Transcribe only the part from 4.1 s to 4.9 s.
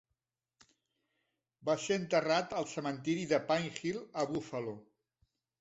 a Buffalo.